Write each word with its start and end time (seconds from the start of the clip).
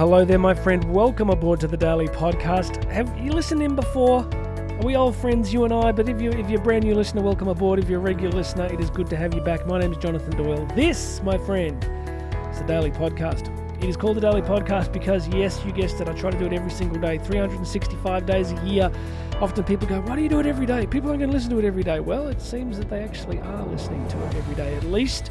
hello 0.00 0.24
there, 0.24 0.38
my 0.38 0.54
friend. 0.54 0.82
Welcome 0.84 1.28
aboard 1.28 1.60
to 1.60 1.68
the 1.68 1.76
Daily 1.76 2.08
Podcast. 2.08 2.90
Have 2.90 3.14
you 3.18 3.32
listened 3.32 3.62
in 3.62 3.76
before? 3.76 4.26
Are 4.32 4.82
we 4.82 4.96
old 4.96 5.14
friends, 5.14 5.52
you 5.52 5.64
and 5.64 5.74
I? 5.74 5.92
But 5.92 6.08
if 6.08 6.22
you 6.22 6.30
if 6.30 6.48
you're 6.48 6.58
a 6.58 6.64
brand 6.64 6.84
new 6.84 6.94
listener, 6.94 7.20
welcome 7.20 7.48
aboard. 7.48 7.78
If 7.78 7.90
you're 7.90 8.00
a 8.00 8.02
regular 8.02 8.34
listener, 8.34 8.64
it 8.64 8.80
is 8.80 8.88
good 8.88 9.10
to 9.10 9.16
have 9.18 9.34
you 9.34 9.42
back. 9.42 9.66
My 9.66 9.78
name 9.78 9.92
is 9.92 9.98
Jonathan 9.98 10.34
Doyle. 10.42 10.64
This, 10.74 11.20
my 11.22 11.36
friend, 11.36 11.84
is 12.50 12.60
the 12.60 12.64
Daily 12.66 12.90
Podcast. 12.90 13.54
It 13.82 13.90
is 13.90 13.96
called 13.98 14.16
the 14.16 14.22
Daily 14.22 14.40
Podcast 14.40 14.90
because, 14.90 15.28
yes, 15.28 15.62
you 15.66 15.72
guessed 15.72 16.00
it, 16.00 16.08
I 16.08 16.14
try 16.14 16.30
to 16.30 16.38
do 16.38 16.46
it 16.46 16.54
every 16.54 16.70
single 16.70 16.98
day, 16.98 17.18
365 17.18 18.24
days 18.24 18.52
a 18.52 18.66
year. 18.66 18.90
Often 19.38 19.64
people 19.64 19.86
go, 19.86 20.00
Why 20.00 20.16
do 20.16 20.22
you 20.22 20.30
do 20.30 20.40
it 20.40 20.46
every 20.46 20.64
day? 20.64 20.86
People 20.86 21.10
aren't 21.10 21.20
going 21.20 21.30
to 21.30 21.36
listen 21.36 21.50
to 21.50 21.58
it 21.58 21.66
every 21.66 21.82
day. 21.82 22.00
Well, 22.00 22.28
it 22.28 22.40
seems 22.40 22.78
that 22.78 22.88
they 22.88 23.02
actually 23.02 23.38
are 23.40 23.66
listening 23.66 24.08
to 24.08 24.26
it 24.28 24.34
every 24.34 24.54
day, 24.54 24.74
at 24.76 24.84
least 24.84 25.30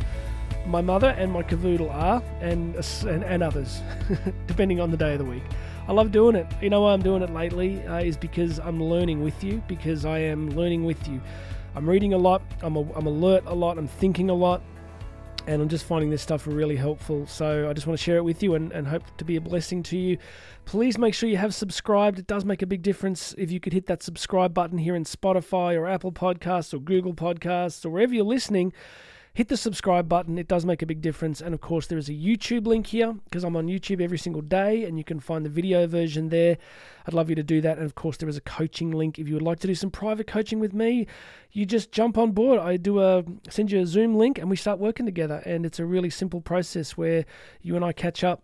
my 0.69 0.81
mother 0.81 1.09
and 1.17 1.31
my 1.31 1.41
cavoodle 1.41 1.91
are, 1.91 2.21
and, 2.41 2.75
and, 3.07 3.23
and 3.23 3.41
others, 3.41 3.81
depending 4.47 4.79
on 4.79 4.91
the 4.91 4.97
day 4.97 5.13
of 5.13 5.19
the 5.19 5.25
week. 5.25 5.43
I 5.87 5.91
love 5.91 6.11
doing 6.11 6.35
it. 6.35 6.45
You 6.61 6.69
know 6.69 6.81
why 6.81 6.93
I'm 6.93 7.01
doing 7.01 7.23
it 7.23 7.33
lately 7.33 7.83
uh, 7.87 7.97
is 7.97 8.15
because 8.15 8.59
I'm 8.59 8.81
learning 8.81 9.23
with 9.23 9.43
you, 9.43 9.63
because 9.67 10.05
I 10.05 10.19
am 10.19 10.51
learning 10.51 10.83
with 10.83 11.07
you. 11.07 11.19
I'm 11.75 11.89
reading 11.89 12.13
a 12.13 12.17
lot, 12.17 12.43
I'm, 12.61 12.75
a, 12.75 12.81
I'm 12.93 13.07
alert 13.07 13.43
a 13.47 13.55
lot, 13.55 13.79
I'm 13.79 13.87
thinking 13.87 14.29
a 14.29 14.33
lot, 14.33 14.61
and 15.47 15.61
I'm 15.61 15.69
just 15.69 15.85
finding 15.85 16.11
this 16.11 16.21
stuff 16.21 16.45
really 16.45 16.75
helpful. 16.75 17.25
So 17.25 17.67
I 17.67 17.73
just 17.73 17.87
want 17.87 17.97
to 17.97 18.03
share 18.03 18.17
it 18.17 18.23
with 18.23 18.43
you 18.43 18.53
and, 18.53 18.71
and 18.71 18.87
hope 18.87 19.03
to 19.17 19.25
be 19.25 19.35
a 19.35 19.41
blessing 19.41 19.81
to 19.83 19.97
you. 19.97 20.17
Please 20.65 20.99
make 20.99 21.15
sure 21.15 21.27
you 21.27 21.37
have 21.37 21.55
subscribed. 21.55 22.19
It 22.19 22.27
does 22.27 22.45
make 22.45 22.61
a 22.61 22.67
big 22.67 22.83
difference 22.83 23.33
if 23.39 23.51
you 23.51 23.59
could 23.59 23.73
hit 23.73 23.87
that 23.87 24.03
subscribe 24.03 24.53
button 24.53 24.77
here 24.77 24.95
in 24.95 25.05
Spotify 25.05 25.75
or 25.75 25.87
Apple 25.87 26.11
Podcasts 26.11 26.75
or 26.75 26.77
Google 26.77 27.15
Podcasts 27.15 27.83
or 27.83 27.89
wherever 27.89 28.13
you're 28.13 28.23
listening 28.23 28.71
hit 29.33 29.47
the 29.47 29.57
subscribe 29.57 30.09
button. 30.09 30.37
It 30.37 30.47
does 30.47 30.65
make 30.65 30.81
a 30.81 30.85
big 30.85 31.01
difference. 31.01 31.41
And 31.41 31.53
of 31.53 31.61
course, 31.61 31.87
there 31.87 31.97
is 31.97 32.09
a 32.09 32.13
YouTube 32.13 32.65
link 32.65 32.87
here 32.87 33.13
because 33.25 33.43
I'm 33.43 33.55
on 33.55 33.67
YouTube 33.67 34.01
every 34.01 34.17
single 34.17 34.41
day 34.41 34.83
and 34.83 34.97
you 34.97 35.03
can 35.03 35.19
find 35.19 35.45
the 35.45 35.49
video 35.49 35.87
version 35.87 36.29
there. 36.29 36.57
I'd 37.07 37.13
love 37.13 37.29
you 37.29 37.35
to 37.35 37.43
do 37.43 37.61
that. 37.61 37.77
And 37.77 37.85
of 37.85 37.95
course, 37.95 38.17
there 38.17 38.29
is 38.29 38.37
a 38.37 38.41
coaching 38.41 38.91
link. 38.91 39.19
If 39.19 39.27
you 39.27 39.35
would 39.35 39.43
like 39.43 39.59
to 39.59 39.67
do 39.67 39.75
some 39.75 39.91
private 39.91 40.27
coaching 40.27 40.59
with 40.59 40.73
me, 40.73 41.07
you 41.51 41.65
just 41.65 41.91
jump 41.91 42.17
on 42.17 42.31
board. 42.31 42.59
I 42.59 42.77
do 42.77 43.01
a 43.01 43.23
send 43.49 43.71
you 43.71 43.79
a 43.79 43.85
Zoom 43.85 44.15
link 44.15 44.37
and 44.37 44.49
we 44.49 44.55
start 44.55 44.79
working 44.79 45.05
together. 45.05 45.41
And 45.45 45.65
it's 45.65 45.79
a 45.79 45.85
really 45.85 46.09
simple 46.09 46.41
process 46.41 46.97
where 46.97 47.25
you 47.61 47.75
and 47.75 47.85
I 47.85 47.93
catch 47.93 48.23
up 48.23 48.43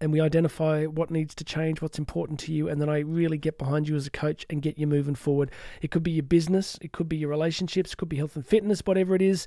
and 0.00 0.12
we 0.12 0.20
identify 0.20 0.86
what 0.86 1.10
needs 1.10 1.34
to 1.34 1.44
change, 1.44 1.82
what's 1.82 1.98
important 1.98 2.40
to 2.40 2.52
you, 2.52 2.68
and 2.68 2.80
then 2.80 2.88
I 2.88 3.00
really 3.00 3.36
get 3.36 3.58
behind 3.58 3.86
you 3.86 3.96
as 3.96 4.06
a 4.06 4.10
coach 4.10 4.46
and 4.48 4.62
get 4.62 4.78
you 4.78 4.86
moving 4.86 5.14
forward. 5.14 5.50
It 5.82 5.90
could 5.90 6.02
be 6.02 6.12
your 6.12 6.22
business, 6.22 6.78
it 6.80 6.92
could 6.92 7.08
be 7.08 7.18
your 7.18 7.28
relationships, 7.28 7.92
it 7.92 7.96
could 7.96 8.08
be 8.08 8.16
health 8.16 8.34
and 8.34 8.46
fitness, 8.46 8.80
whatever 8.84 9.14
it 9.14 9.20
is 9.20 9.46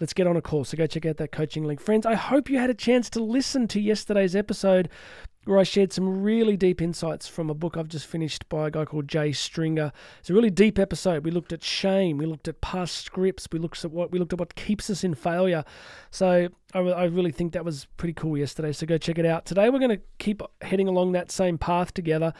let's 0.00 0.12
get 0.12 0.26
on 0.26 0.36
a 0.36 0.42
call. 0.42 0.64
So 0.64 0.76
go 0.76 0.86
check 0.86 1.06
out 1.06 1.16
that 1.18 1.32
coaching 1.32 1.64
link. 1.64 1.80
Friends, 1.80 2.06
I 2.06 2.14
hope 2.14 2.50
you 2.50 2.58
had 2.58 2.70
a 2.70 2.74
chance 2.74 3.08
to 3.10 3.22
listen 3.22 3.68
to 3.68 3.80
yesterday's 3.80 4.36
episode 4.36 4.88
where 5.44 5.58
I 5.58 5.64
shared 5.64 5.92
some 5.92 6.22
really 6.22 6.56
deep 6.56 6.80
insights 6.80 7.26
from 7.26 7.50
a 7.50 7.54
book 7.54 7.76
I've 7.76 7.88
just 7.88 8.06
finished 8.06 8.48
by 8.48 8.68
a 8.68 8.70
guy 8.70 8.84
called 8.84 9.08
Jay 9.08 9.32
Stringer. 9.32 9.92
It's 10.20 10.30
a 10.30 10.34
really 10.34 10.50
deep 10.50 10.78
episode. 10.78 11.24
We 11.24 11.32
looked 11.32 11.52
at 11.52 11.64
shame, 11.64 12.18
we 12.18 12.26
looked 12.26 12.46
at 12.46 12.60
past 12.60 13.04
scripts, 13.04 13.48
we 13.50 13.58
looked 13.58 13.84
at 13.84 13.90
what 13.90 14.12
we 14.12 14.20
looked 14.20 14.32
at 14.32 14.38
what 14.38 14.54
keeps 14.54 14.88
us 14.88 15.02
in 15.02 15.14
failure. 15.14 15.64
So 16.10 16.48
I, 16.74 16.78
I 16.78 17.04
really 17.04 17.32
think 17.32 17.52
that 17.54 17.64
was 17.64 17.86
pretty 17.96 18.14
cool 18.14 18.38
yesterday. 18.38 18.72
So 18.72 18.86
go 18.86 18.98
check 18.98 19.18
it 19.18 19.26
out. 19.26 19.44
Today 19.44 19.68
we're 19.68 19.80
going 19.80 19.96
to 19.96 20.02
keep 20.18 20.42
heading 20.60 20.86
along 20.86 21.12
that 21.12 21.32
same 21.32 21.58
path 21.58 21.92
together. 21.92 22.32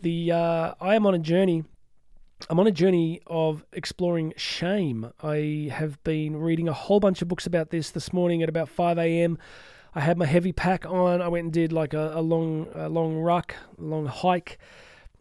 The 0.00 0.32
uh, 0.32 0.74
I 0.82 0.96
am 0.96 1.06
on 1.06 1.14
a 1.14 1.18
journey 1.18 1.64
I'm 2.50 2.60
on 2.60 2.66
a 2.66 2.72
journey 2.72 3.22
of 3.26 3.64
exploring 3.72 4.34
shame. 4.36 5.10
I 5.22 5.70
have 5.72 6.02
been 6.04 6.36
reading 6.36 6.68
a 6.68 6.74
whole 6.74 7.00
bunch 7.00 7.22
of 7.22 7.28
books 7.28 7.46
about 7.46 7.70
this 7.70 7.90
this 7.90 8.12
morning 8.12 8.42
at 8.42 8.50
about 8.50 8.68
5 8.68 8.98
a.m. 8.98 9.38
I 9.94 10.00
had 10.00 10.18
my 10.18 10.26
heavy 10.26 10.52
pack 10.52 10.84
on. 10.84 11.22
I 11.22 11.28
went 11.28 11.44
and 11.44 11.52
did 11.52 11.72
like 11.72 11.94
a, 11.94 12.12
a 12.14 12.20
long, 12.20 12.68
a 12.74 12.90
long 12.90 13.16
ruck, 13.16 13.54
long 13.78 14.04
hike, 14.04 14.58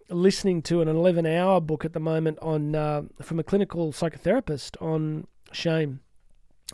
listening 0.09 0.61
to 0.63 0.81
an 0.81 0.89
11-hour 0.89 1.61
book 1.61 1.85
at 1.85 1.93
the 1.93 1.99
moment 2.01 2.39
on 2.41 2.75
uh, 2.75 3.03
from 3.21 3.39
a 3.39 3.43
clinical 3.43 3.93
psychotherapist 3.93 4.81
on 4.81 5.25
shame. 5.53 6.01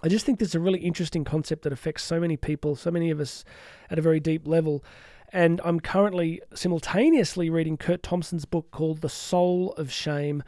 I 0.02 0.08
just 0.08 0.26
think 0.26 0.40
this 0.40 0.50
is 0.50 0.56
a 0.56 0.60
really 0.60 0.80
interesting 0.80 1.26
concept 1.26 1.62
that 1.62 1.74
affects 1.74 2.04
so 2.04 2.20
many 2.20 2.38
people, 2.38 2.76
so 2.76 2.90
many 2.90 3.12
of 3.12 3.20
us 3.20 3.46
at 3.92 4.00
a 4.00 4.02
very 4.02 4.20
deep 4.20 4.48
level. 4.48 4.84
And 5.32 5.62
I'm 5.64 5.80
currently 5.80 6.42
simultaneously 6.54 7.50
reading 7.50 7.78
Curt 7.78 8.02
Thompson's 8.02 8.46
book 8.46 8.72
called 8.72 9.02
The 9.02 9.10
Soul 9.10 9.74
of 9.74 9.92
Shame. 9.92 10.44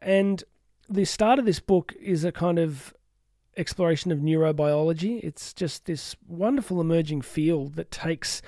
And 0.00 0.42
the 0.88 1.04
start 1.04 1.38
of 1.38 1.44
this 1.44 1.60
book 1.60 1.94
is 2.00 2.24
a 2.24 2.32
kind 2.32 2.58
of 2.58 2.94
exploration 3.56 4.12
of 4.12 4.18
neurobiology. 4.18 5.22
It's 5.22 5.52
just 5.52 5.86
this 5.86 6.16
wonderful 6.26 6.80
emerging 6.80 7.22
field 7.22 7.74
that 7.74 7.90
takes. 7.90 8.42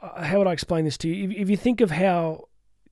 Uh, 0.00 0.24
how 0.24 0.38
would 0.38 0.46
I 0.46 0.52
explain 0.52 0.84
this 0.84 0.98
to 0.98 1.08
you? 1.08 1.30
If, 1.30 1.36
if 1.36 1.50
you 1.50 1.56
think 1.56 1.80
of 1.80 1.90
how 1.90 2.48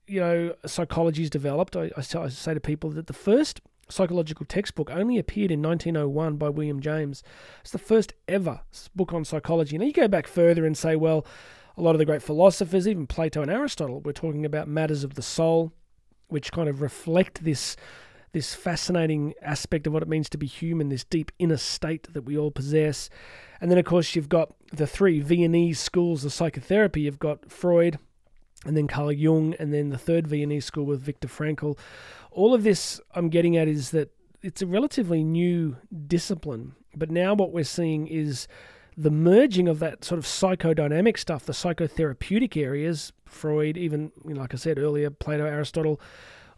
you 0.07 0.21
know 0.21 0.55
psychology 0.67 1.23
is 1.23 1.31
developed, 1.31 1.77
I, 1.77 1.91
I, 1.97 2.01
I 2.01 2.29
say 2.29 2.55
to 2.55 2.61
people 2.61 2.91
that 2.91 3.07
the 3.07 3.13
first 3.13 3.61
psychological 3.89 4.47
textbook 4.47 4.91
only 4.91 5.19
appeared 5.19 5.51
in 5.51 5.61
1901 5.63 6.37
by 6.37 6.49
William 6.49 6.81
James. 6.81 7.23
It's 7.61 7.73
the 7.73 7.79
first 7.79 8.15
ever 8.29 8.61
book 8.95 9.13
on 9.13 9.25
psychology. 9.25 9.77
Now 9.77 9.87
you 9.87 9.93
go 9.93 10.09
back 10.09 10.27
further 10.27 10.65
and 10.65 10.79
say, 10.79 10.95
well, 10.97 11.27
a 11.81 11.83
lot 11.83 11.95
of 11.95 11.99
the 11.99 12.05
great 12.05 12.23
philosophers, 12.23 12.87
even 12.87 13.07
Plato 13.07 13.41
and 13.41 13.51
Aristotle, 13.51 14.03
were 14.03 14.13
talking 14.13 14.45
about 14.45 14.69
matters 14.69 15.03
of 15.03 15.15
the 15.15 15.23
soul, 15.23 15.73
which 16.29 16.53
kind 16.53 16.69
of 16.69 16.83
reflect 16.83 17.43
this 17.43 17.75
this 18.33 18.55
fascinating 18.55 19.35
aspect 19.43 19.89
of 19.89 19.93
what 19.93 20.05
it 20.05 20.09
means 20.09 20.29
to 20.29 20.39
be 20.39 20.47
human, 20.47 20.89
this 20.89 21.03
deep 21.03 21.33
inner 21.41 21.57
state 21.57 22.07
that 22.13 22.23
we 22.23 22.39
all 22.39 22.53
possess. 22.53 23.11
And 23.61 23.69
then, 23.69 23.79
of 23.79 23.85
course, 23.85 24.15
you've 24.15 24.29
got 24.29 24.55
the 24.73 24.87
three 24.87 25.19
Viennese 25.19 25.81
schools 25.81 26.25
of 26.25 26.33
psychotherapy. 26.33 27.01
You've 27.01 27.19
got 27.19 27.51
Freud, 27.51 27.99
and 28.65 28.77
then 28.77 28.87
Carl 28.87 29.11
Jung, 29.11 29.57
and 29.59 29.75
then 29.75 29.89
the 29.89 29.99
third 29.99 30.29
Viennese 30.29 30.65
school 30.65 30.85
with 30.85 31.01
Viktor 31.01 31.27
Frankl. 31.27 31.77
All 32.31 32.55
of 32.55 32.63
this 32.63 33.01
I'm 33.17 33.31
getting 33.31 33.57
at 33.57 33.67
is 33.67 33.91
that 33.91 34.13
it's 34.43 34.63
a 34.63 34.67
relatively 34.67 35.25
new 35.25 35.79
discipline, 36.07 36.77
but 36.95 37.11
now 37.11 37.35
what 37.35 37.53
we're 37.53 37.65
seeing 37.65 38.07
is 38.07 38.47
the 39.01 39.11
merging 39.11 39.67
of 39.67 39.79
that 39.79 40.05
sort 40.05 40.19
of 40.19 40.27
psychodynamic 40.27 41.19
stuff, 41.19 41.47
the 41.47 41.55
psychotherapeutic 41.55 42.55
areas, 42.55 43.13
Freud, 43.25 43.79
even 43.79 44.13
you 44.27 44.35
know, 44.35 44.43
like 44.43 44.53
I 44.53 44.59
said 44.59 44.79
earlier, 44.79 45.09
Plato, 45.09 45.47
Aristotle, 45.47 45.99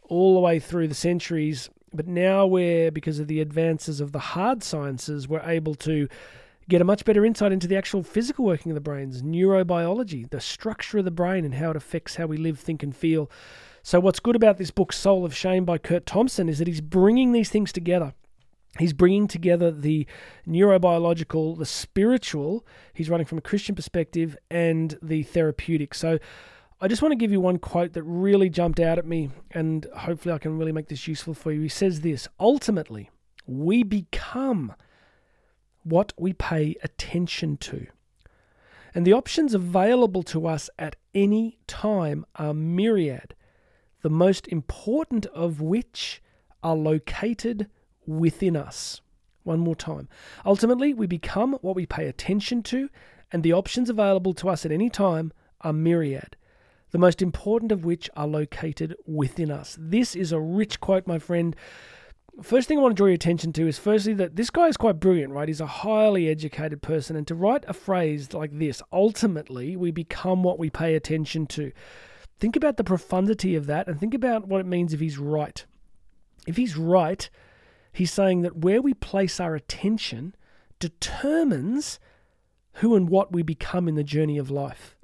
all 0.02 0.34
the 0.34 0.40
way 0.40 0.58
through 0.58 0.88
the 0.88 0.94
centuries. 0.94 1.70
But 1.94 2.08
now 2.08 2.46
we're, 2.46 2.90
because 2.90 3.20
of 3.20 3.28
the 3.28 3.40
advances 3.40 4.00
of 4.00 4.10
the 4.10 4.18
hard 4.18 4.64
sciences, 4.64 5.28
we're 5.28 5.42
able 5.42 5.76
to 5.76 6.08
get 6.68 6.80
a 6.80 6.84
much 6.84 7.04
better 7.04 7.24
insight 7.24 7.52
into 7.52 7.68
the 7.68 7.76
actual 7.76 8.02
physical 8.02 8.44
working 8.44 8.72
of 8.72 8.74
the 8.74 8.80
brains, 8.80 9.22
neurobiology, 9.22 10.28
the 10.30 10.40
structure 10.40 10.98
of 10.98 11.04
the 11.04 11.10
brain, 11.12 11.44
and 11.44 11.54
how 11.54 11.70
it 11.70 11.76
affects 11.76 12.16
how 12.16 12.26
we 12.26 12.36
live, 12.36 12.58
think, 12.58 12.82
and 12.82 12.96
feel. 12.96 13.30
So, 13.84 14.00
what's 14.00 14.20
good 14.20 14.36
about 14.36 14.58
this 14.58 14.72
book, 14.72 14.92
Soul 14.92 15.24
of 15.24 15.36
Shame 15.36 15.64
by 15.64 15.78
Curt 15.78 16.06
Thompson, 16.06 16.48
is 16.48 16.58
that 16.58 16.66
he's 16.66 16.80
bringing 16.80 17.30
these 17.30 17.50
things 17.50 17.72
together 17.72 18.14
He's 18.78 18.94
bringing 18.94 19.28
together 19.28 19.70
the 19.70 20.06
neurobiological, 20.48 21.58
the 21.58 21.66
spiritual, 21.66 22.66
he's 22.94 23.10
writing 23.10 23.26
from 23.26 23.38
a 23.38 23.42
Christian 23.42 23.74
perspective, 23.74 24.36
and 24.50 24.98
the 25.02 25.24
therapeutic. 25.24 25.94
So 25.94 26.18
I 26.80 26.88
just 26.88 27.02
want 27.02 27.12
to 27.12 27.16
give 27.16 27.30
you 27.30 27.40
one 27.40 27.58
quote 27.58 27.92
that 27.92 28.02
really 28.02 28.48
jumped 28.48 28.80
out 28.80 28.98
at 28.98 29.06
me, 29.06 29.30
and 29.50 29.86
hopefully 29.96 30.34
I 30.34 30.38
can 30.38 30.58
really 30.58 30.72
make 30.72 30.88
this 30.88 31.06
useful 31.06 31.34
for 31.34 31.52
you. 31.52 31.60
He 31.60 31.68
says 31.68 32.00
this 32.00 32.28
Ultimately, 32.40 33.10
we 33.46 33.82
become 33.82 34.74
what 35.84 36.12
we 36.16 36.32
pay 36.32 36.76
attention 36.82 37.58
to. 37.58 37.86
And 38.94 39.06
the 39.06 39.12
options 39.12 39.54
available 39.54 40.22
to 40.24 40.46
us 40.46 40.70
at 40.78 40.96
any 41.14 41.58
time 41.66 42.24
are 42.36 42.54
myriad, 42.54 43.34
the 44.02 44.10
most 44.10 44.48
important 44.48 45.26
of 45.26 45.60
which 45.60 46.22
are 46.62 46.76
located 46.76 47.68
within 48.06 48.56
us. 48.56 49.00
One 49.44 49.60
more 49.60 49.74
time. 49.74 50.08
Ultimately, 50.46 50.94
we 50.94 51.06
become 51.06 51.54
what 51.62 51.74
we 51.74 51.84
pay 51.84 52.06
attention 52.06 52.62
to, 52.64 52.88
and 53.32 53.42
the 53.42 53.52
options 53.52 53.90
available 53.90 54.34
to 54.34 54.48
us 54.48 54.64
at 54.64 54.72
any 54.72 54.88
time 54.88 55.32
are 55.62 55.72
myriad, 55.72 56.36
the 56.90 56.98
most 56.98 57.22
important 57.22 57.72
of 57.72 57.84
which 57.84 58.08
are 58.16 58.26
located 58.26 58.94
within 59.06 59.50
us. 59.50 59.76
This 59.80 60.14
is 60.14 60.30
a 60.30 60.40
rich 60.40 60.80
quote, 60.80 61.06
my 61.06 61.18
friend. 61.18 61.56
First 62.42 62.68
thing 62.68 62.78
I 62.78 62.82
want 62.82 62.92
to 62.92 62.96
draw 62.96 63.06
your 63.08 63.14
attention 63.14 63.52
to 63.54 63.66
is 63.66 63.78
firstly 63.78 64.14
that 64.14 64.36
this 64.36 64.50
guy 64.50 64.68
is 64.68 64.76
quite 64.76 65.00
brilliant, 65.00 65.32
right? 65.32 65.48
He's 65.48 65.60
a 65.60 65.66
highly 65.66 66.28
educated 66.28 66.80
person, 66.80 67.16
and 67.16 67.26
to 67.26 67.34
write 67.34 67.64
a 67.66 67.74
phrase 67.74 68.32
like 68.32 68.58
this, 68.58 68.80
ultimately, 68.92 69.76
we 69.76 69.90
become 69.90 70.42
what 70.42 70.58
we 70.58 70.70
pay 70.70 70.94
attention 70.94 71.46
to. 71.48 71.72
Think 72.38 72.56
about 72.56 72.76
the 72.76 72.84
profundity 72.84 73.54
of 73.54 73.66
that 73.66 73.86
and 73.86 74.00
think 74.00 74.14
about 74.14 74.48
what 74.48 74.60
it 74.60 74.66
means 74.66 74.92
if 74.92 75.00
he's 75.00 75.18
right. 75.18 75.64
If 76.46 76.56
he's 76.56 76.76
right, 76.76 77.28
He's 77.92 78.12
saying 78.12 78.42
that 78.42 78.56
where 78.56 78.80
we 78.80 78.94
place 78.94 79.38
our 79.38 79.54
attention 79.54 80.34
determines 80.78 81.98
who 82.74 82.96
and 82.96 83.08
what 83.08 83.32
we 83.32 83.42
become 83.42 83.88
in 83.88 83.94
the 83.94 84.04
journey 84.04 84.38
of 84.38 84.50
life. 84.50 84.96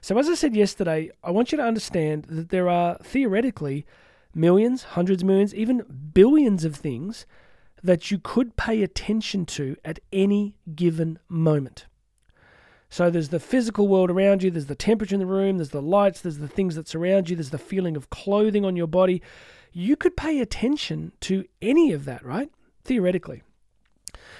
So, 0.00 0.16
as 0.18 0.28
I 0.28 0.34
said 0.34 0.54
yesterday, 0.54 1.10
I 1.22 1.30
want 1.30 1.52
you 1.52 1.58
to 1.58 1.64
understand 1.64 2.24
that 2.24 2.50
there 2.50 2.68
are 2.68 2.96
theoretically 3.02 3.84
millions, 4.34 4.84
hundreds 4.84 5.22
of 5.22 5.26
millions, 5.26 5.54
even 5.54 6.10
billions 6.12 6.64
of 6.64 6.76
things 6.76 7.26
that 7.82 8.10
you 8.10 8.18
could 8.18 8.56
pay 8.56 8.82
attention 8.82 9.46
to 9.46 9.76
at 9.84 9.98
any 10.12 10.54
given 10.74 11.18
moment. 11.28 11.86
So 12.88 13.10
there's 13.10 13.30
the 13.30 13.40
physical 13.40 13.88
world 13.88 14.10
around 14.10 14.42
you, 14.42 14.50
there's 14.50 14.66
the 14.66 14.74
temperature 14.74 15.14
in 15.14 15.20
the 15.20 15.26
room, 15.26 15.58
there's 15.58 15.70
the 15.70 15.82
lights, 15.82 16.20
there's 16.20 16.38
the 16.38 16.48
things 16.48 16.76
that 16.76 16.88
surround 16.88 17.28
you, 17.28 17.36
there's 17.36 17.50
the 17.50 17.58
feeling 17.58 17.96
of 17.96 18.10
clothing 18.10 18.64
on 18.64 18.76
your 18.76 18.86
body. 18.86 19.22
You 19.78 19.94
could 19.94 20.16
pay 20.16 20.40
attention 20.40 21.12
to 21.20 21.44
any 21.60 21.92
of 21.92 22.06
that, 22.06 22.24
right? 22.24 22.50
Theoretically. 22.82 23.42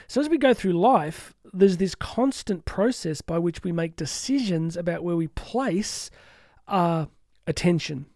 So 0.09 0.19
as 0.19 0.31
we 0.31 0.39
go 0.39 0.55
through 0.55 0.73
life, 0.73 1.35
there's 1.53 1.77
this 1.77 1.95
constant 1.95 2.65
process 2.65 3.21
by 3.21 3.39
which 3.39 3.63
we 3.63 3.71
make 3.71 3.97
decisions 3.97 4.79
about 4.79 5.05
where 5.05 5.15
we 5.15 5.29
place 5.29 6.11
our 6.67 7.09
attention. 7.47 8.07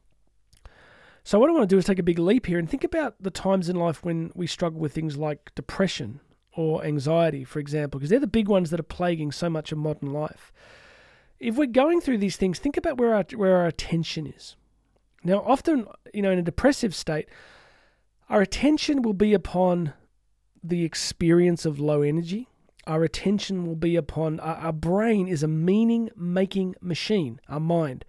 So 1.23 1.39
what 1.39 1.51
I 1.51 1.53
want 1.53 1.69
to 1.69 1.75
do 1.75 1.77
is 1.77 1.85
take 1.85 1.99
a 1.99 2.03
big 2.03 2.19
leap 2.19 2.47
here 2.47 2.59
and 2.59 2.71
think 2.71 2.85
about 2.85 3.17
the 3.21 3.31
times 3.31 3.69
in 3.69 3.77
life 3.77 4.03
when 4.03 4.33
we 4.35 4.47
struggle 4.47 4.81
with 4.81 4.95
things 4.95 5.19
like 5.19 5.55
depression 5.55 6.21
or 6.57 6.83
anxiety, 6.87 7.45
for 7.45 7.59
example, 7.59 8.01
because 8.01 8.09
they're 8.09 8.19
the 8.19 8.27
big 8.27 8.49
ones 8.49 8.71
that 8.71 8.81
are 8.81 8.83
plaguing 8.83 9.31
so 9.31 9.51
much 9.51 9.73
of 9.73 9.77
modern 9.77 10.11
life. 10.11 10.51
If 11.39 11.57
we're 11.57 11.67
going 11.67 12.01
through 12.01 12.17
these 12.17 12.39
things, 12.39 12.59
think 12.59 12.79
about 12.79 12.97
where 12.97 13.15
our 13.15 13.27
where 13.35 13.59
our 13.59 13.67
attention 13.67 14.27
is. 14.27 14.57
Now, 15.23 15.43
often, 15.47 15.87
you 16.15 16.23
know, 16.23 16.31
in 16.31 16.39
a 16.39 16.43
depressive 16.43 16.95
state, 16.95 17.29
our 18.29 18.41
attention 18.41 19.03
will 19.03 19.13
be 19.13 19.35
upon 19.35 19.93
the 20.63 20.85
experience 20.85 21.67
of 21.67 21.81
low 21.81 22.03
energy. 22.03 22.49
Our 22.87 23.05
attention 23.05 23.67
will 23.67 23.77
be 23.77 23.97
upon 23.97 24.41
our, 24.41 24.57
our 24.57 24.73
brain 24.73 25.29
is 25.29 25.43
a 25.43 25.49
meaning 25.49 26.11
making 26.17 26.75
machine, 26.81 27.41
our 27.49 27.61
mind. 27.61 28.05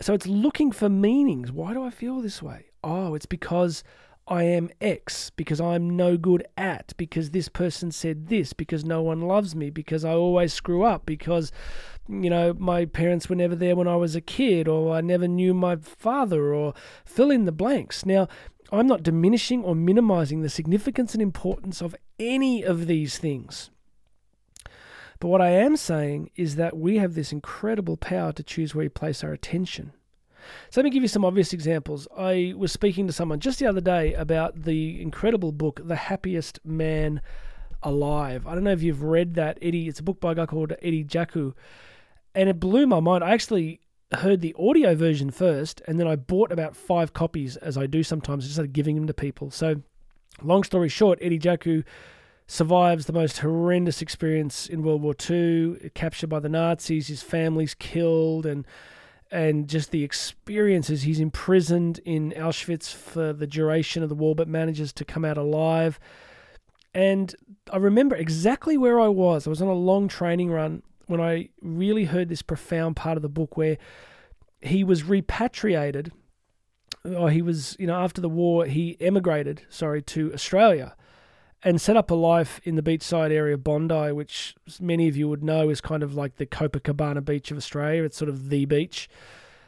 So 0.00 0.14
it's 0.14 0.26
looking 0.26 0.72
for 0.72 0.88
meanings. 0.88 1.52
Why 1.52 1.74
do 1.74 1.84
I 1.84 1.90
feel 1.90 2.20
this 2.22 2.42
way? 2.42 2.66
Oh, 2.82 3.14
it's 3.14 3.26
because 3.26 3.84
I 4.30 4.44
am 4.44 4.70
X, 4.80 5.30
because 5.30 5.60
I'm 5.60 5.96
no 5.96 6.16
good 6.16 6.46
at, 6.56 6.92
because 6.96 7.30
this 7.30 7.48
person 7.48 7.90
said 7.90 8.28
this, 8.28 8.52
because 8.52 8.84
no 8.84 9.02
one 9.02 9.22
loves 9.22 9.56
me, 9.56 9.70
because 9.70 10.04
I 10.04 10.12
always 10.12 10.52
screw 10.52 10.84
up, 10.84 11.04
because, 11.04 11.50
you 12.08 12.30
know, 12.30 12.54
my 12.56 12.84
parents 12.84 13.28
were 13.28 13.34
never 13.34 13.56
there 13.56 13.74
when 13.74 13.88
I 13.88 13.96
was 13.96 14.14
a 14.14 14.20
kid, 14.20 14.68
or 14.68 14.94
I 14.94 15.00
never 15.00 15.26
knew 15.26 15.52
my 15.52 15.76
father, 15.76 16.54
or 16.54 16.74
fill 17.04 17.32
in 17.32 17.44
the 17.44 17.50
blanks. 17.50 18.06
Now, 18.06 18.28
I'm 18.70 18.86
not 18.86 19.02
diminishing 19.02 19.64
or 19.64 19.74
minimizing 19.74 20.42
the 20.42 20.48
significance 20.48 21.12
and 21.12 21.20
importance 21.20 21.82
of 21.82 21.96
any 22.20 22.62
of 22.62 22.86
these 22.86 23.18
things. 23.18 23.70
But 25.18 25.26
what 25.26 25.42
I 25.42 25.50
am 25.50 25.76
saying 25.76 26.30
is 26.36 26.54
that 26.54 26.76
we 26.76 26.98
have 26.98 27.14
this 27.14 27.32
incredible 27.32 27.96
power 27.96 28.32
to 28.32 28.44
choose 28.44 28.76
where 28.76 28.84
we 28.84 28.90
place 28.90 29.24
our 29.24 29.32
attention. 29.32 29.92
So 30.70 30.80
let 30.80 30.84
me 30.84 30.90
give 30.90 31.02
you 31.02 31.08
some 31.08 31.24
obvious 31.24 31.52
examples. 31.52 32.08
I 32.16 32.54
was 32.56 32.72
speaking 32.72 33.06
to 33.06 33.12
someone 33.12 33.40
just 33.40 33.58
the 33.58 33.66
other 33.66 33.80
day 33.80 34.14
about 34.14 34.62
the 34.62 35.00
incredible 35.00 35.52
book, 35.52 35.80
The 35.84 35.96
Happiest 35.96 36.58
Man 36.64 37.20
Alive. 37.82 38.46
I 38.46 38.54
don't 38.54 38.64
know 38.64 38.72
if 38.72 38.82
you've 38.82 39.02
read 39.02 39.34
that, 39.34 39.58
Eddie. 39.62 39.88
It's 39.88 40.00
a 40.00 40.02
book 40.02 40.20
by 40.20 40.32
a 40.32 40.34
guy 40.34 40.46
called 40.46 40.72
Eddie 40.82 41.04
Jaku. 41.04 41.54
And 42.34 42.48
it 42.48 42.60
blew 42.60 42.86
my 42.86 43.00
mind. 43.00 43.24
I 43.24 43.30
actually 43.30 43.80
heard 44.12 44.40
the 44.40 44.54
audio 44.58 44.94
version 44.94 45.30
first, 45.30 45.80
and 45.86 45.98
then 45.98 46.06
I 46.06 46.16
bought 46.16 46.52
about 46.52 46.76
five 46.76 47.12
copies, 47.12 47.56
as 47.56 47.78
I 47.78 47.86
do 47.86 48.02
sometimes, 48.02 48.44
just 48.44 48.54
started 48.54 48.72
giving 48.72 48.96
them 48.96 49.06
to 49.06 49.14
people. 49.14 49.50
So, 49.50 49.82
long 50.42 50.64
story 50.64 50.88
short, 50.88 51.18
Eddie 51.22 51.38
Jaku 51.38 51.84
survives 52.46 53.06
the 53.06 53.12
most 53.12 53.38
horrendous 53.38 54.02
experience 54.02 54.66
in 54.66 54.82
World 54.82 55.02
War 55.02 55.14
II, 55.28 55.90
captured 55.94 56.28
by 56.28 56.40
the 56.40 56.48
Nazis, 56.48 57.06
his 57.06 57.22
family's 57.22 57.74
killed, 57.74 58.44
and 58.44 58.66
and 59.30 59.68
just 59.68 59.90
the 59.90 60.02
experiences. 60.02 61.02
He's 61.02 61.20
imprisoned 61.20 62.00
in 62.04 62.32
Auschwitz 62.32 62.92
for 62.92 63.32
the 63.32 63.46
duration 63.46 64.02
of 64.02 64.08
the 64.08 64.14
war, 64.14 64.34
but 64.34 64.48
manages 64.48 64.92
to 64.94 65.04
come 65.04 65.24
out 65.24 65.38
alive. 65.38 66.00
And 66.92 67.34
I 67.72 67.76
remember 67.76 68.16
exactly 68.16 68.76
where 68.76 68.98
I 68.98 69.08
was. 69.08 69.46
I 69.46 69.50
was 69.50 69.62
on 69.62 69.68
a 69.68 69.74
long 69.74 70.08
training 70.08 70.50
run 70.50 70.82
when 71.06 71.20
I 71.20 71.50
really 71.60 72.04
heard 72.04 72.28
this 72.28 72.42
profound 72.42 72.96
part 72.96 73.16
of 73.16 73.22
the 73.22 73.28
book 73.28 73.56
where 73.56 73.78
he 74.60 74.84
was 74.84 75.04
repatriated, 75.04 76.12
or 77.16 77.30
he 77.30 77.42
was, 77.42 77.76
you 77.78 77.86
know, 77.86 77.96
after 77.96 78.20
the 78.20 78.28
war, 78.28 78.66
he 78.66 78.96
emigrated, 79.00 79.62
sorry, 79.68 80.02
to 80.02 80.32
Australia 80.34 80.96
and 81.62 81.80
set 81.80 81.96
up 81.96 82.10
a 82.10 82.14
life 82.14 82.60
in 82.64 82.76
the 82.76 82.82
beachside 82.82 83.30
area 83.30 83.54
of 83.54 83.64
Bondi, 83.64 84.12
which 84.12 84.54
many 84.80 85.08
of 85.08 85.16
you 85.16 85.28
would 85.28 85.44
know 85.44 85.68
is 85.68 85.80
kind 85.80 86.02
of 86.02 86.14
like 86.14 86.36
the 86.36 86.46
Copacabana 86.46 87.24
beach 87.24 87.50
of 87.50 87.56
Australia. 87.56 88.04
It's 88.04 88.16
sort 88.16 88.30
of 88.30 88.48
the 88.48 88.64
beach 88.64 89.08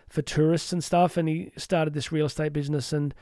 for 0.08 0.22
tourists 0.22 0.72
and 0.72 0.82
stuff. 0.82 1.16
And 1.16 1.28
he 1.28 1.52
started 1.56 1.92
this 1.94 2.10
real 2.10 2.26
estate 2.26 2.52
business. 2.52 2.92
And 2.92 3.14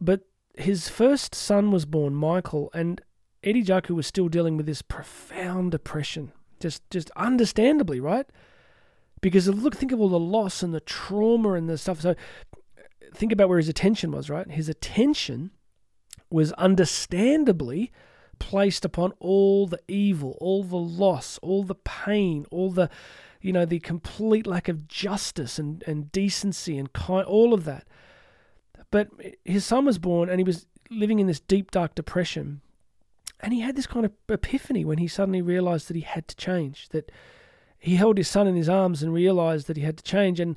but 0.00 0.22
his 0.56 0.88
first 0.88 1.34
son 1.34 1.70
was 1.70 1.86
born, 1.86 2.14
Michael, 2.14 2.70
and 2.74 3.00
Eddie 3.42 3.64
Jaku 3.64 3.90
was 3.90 4.06
still 4.06 4.28
dealing 4.28 4.56
with 4.56 4.66
this 4.66 4.82
profound 4.82 5.70
depression 5.70 6.32
just 6.60 6.88
just 6.90 7.10
understandably, 7.16 8.00
right? 8.00 8.26
Because 9.20 9.48
look, 9.48 9.76
think 9.76 9.92
of 9.92 10.00
all 10.00 10.08
the 10.08 10.18
loss 10.18 10.62
and 10.62 10.72
the 10.72 10.80
trauma 10.80 11.54
and 11.54 11.68
the 11.68 11.78
stuff. 11.78 12.00
So 12.00 12.14
think 13.14 13.32
about 13.32 13.48
where 13.48 13.58
his 13.58 13.68
attention 13.68 14.10
was, 14.12 14.30
right? 14.30 14.50
His 14.50 14.68
attention 14.68 15.50
was 16.30 16.52
understandably 16.52 17.92
placed 18.38 18.84
upon 18.84 19.12
all 19.18 19.66
the 19.66 19.80
evil, 19.88 20.36
all 20.40 20.62
the 20.62 20.76
loss, 20.76 21.38
all 21.42 21.64
the 21.64 21.74
pain, 21.74 22.46
all 22.50 22.70
the 22.70 22.90
you 23.40 23.52
know, 23.52 23.64
the 23.64 23.78
complete 23.78 24.48
lack 24.48 24.66
of 24.68 24.88
justice 24.88 25.60
and, 25.60 25.84
and 25.86 26.10
decency 26.10 26.76
and 26.76 26.92
kind 26.92 27.24
all 27.24 27.54
of 27.54 27.64
that. 27.64 27.86
But 28.90 29.10
his 29.44 29.64
son 29.64 29.84
was 29.84 29.98
born 29.98 30.28
and 30.28 30.40
he 30.40 30.44
was 30.44 30.66
living 30.90 31.20
in 31.20 31.28
this 31.28 31.38
deep 31.38 31.70
dark 31.70 31.94
depression 31.94 32.62
and 33.40 33.52
he 33.52 33.60
had 33.60 33.76
this 33.76 33.86
kind 33.86 34.04
of 34.04 34.12
epiphany 34.28 34.84
when 34.84 34.98
he 34.98 35.06
suddenly 35.06 35.42
realized 35.42 35.88
that 35.88 35.96
he 35.96 36.02
had 36.02 36.26
to 36.28 36.36
change, 36.36 36.88
that 36.88 37.10
he 37.78 37.96
held 37.96 38.18
his 38.18 38.28
son 38.28 38.46
in 38.46 38.56
his 38.56 38.68
arms 38.68 39.02
and 39.02 39.12
realized 39.14 39.68
that 39.68 39.76
he 39.76 39.84
had 39.84 39.96
to 39.98 40.02
change. 40.02 40.40
And 40.40 40.56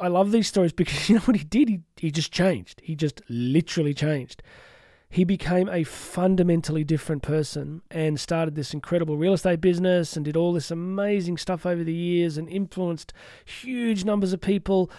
I 0.00 0.08
love 0.08 0.32
these 0.32 0.48
stories 0.48 0.72
because 0.72 1.08
you 1.08 1.16
know 1.16 1.22
what 1.22 1.36
he 1.36 1.44
did? 1.44 1.68
He, 1.68 1.80
he 1.96 2.10
just 2.10 2.32
changed. 2.32 2.80
He 2.82 2.94
just 2.94 3.22
literally 3.28 3.94
changed. 3.94 4.42
He 5.10 5.24
became 5.24 5.70
a 5.70 5.84
fundamentally 5.84 6.84
different 6.84 7.22
person 7.22 7.80
and 7.90 8.20
started 8.20 8.54
this 8.54 8.74
incredible 8.74 9.16
real 9.16 9.32
estate 9.32 9.60
business 9.60 10.16
and 10.16 10.24
did 10.24 10.36
all 10.36 10.52
this 10.52 10.70
amazing 10.70 11.38
stuff 11.38 11.64
over 11.64 11.82
the 11.82 11.94
years 11.94 12.36
and 12.36 12.46
influenced 12.48 13.14
huge 13.44 14.04
numbers 14.04 14.34
of 14.34 14.42
people. 14.42 14.90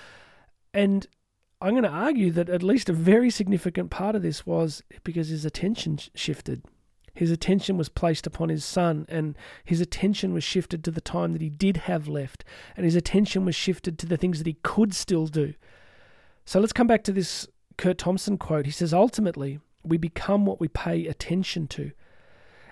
And 0.73 1.05
I'm 1.61 1.71
going 1.71 1.83
to 1.83 1.89
argue 1.89 2.31
that 2.31 2.49
at 2.49 2.63
least 2.63 2.89
a 2.89 2.93
very 2.93 3.29
significant 3.29 3.91
part 3.91 4.15
of 4.15 4.23
this 4.23 4.47
was 4.47 4.81
because 5.03 5.27
his 5.27 5.45
attention 5.45 5.99
shifted. 6.15 6.63
His 7.19 7.31
attention 7.31 7.77
was 7.77 7.89
placed 7.89 8.25
upon 8.25 8.47
his 8.47 8.63
son, 8.63 9.05
and 9.09 9.37
his 9.65 9.81
attention 9.81 10.33
was 10.33 10.41
shifted 10.41 10.85
to 10.85 10.91
the 10.91 11.01
time 11.01 11.33
that 11.33 11.41
he 11.41 11.49
did 11.49 11.75
have 11.75 12.07
left, 12.07 12.45
and 12.77 12.85
his 12.85 12.95
attention 12.95 13.43
was 13.43 13.55
shifted 13.55 13.99
to 13.99 14.05
the 14.05 14.15
things 14.15 14.37
that 14.37 14.47
he 14.47 14.55
could 14.63 14.95
still 14.95 15.27
do. 15.27 15.53
So 16.45 16.61
let's 16.61 16.71
come 16.71 16.87
back 16.87 17.03
to 17.03 17.11
this 17.11 17.45
Curt 17.77 17.97
Thompson 17.97 18.37
quote. 18.37 18.65
He 18.65 18.71
says, 18.71 18.93
Ultimately, 18.93 19.59
we 19.83 19.97
become 19.97 20.45
what 20.45 20.61
we 20.61 20.69
pay 20.69 21.07
attention 21.07 21.67
to. 21.67 21.91